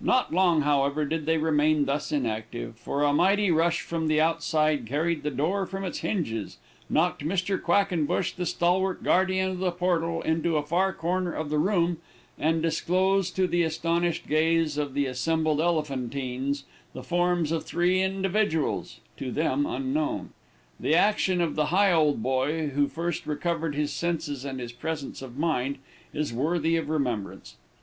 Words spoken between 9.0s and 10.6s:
guardian of the portal, into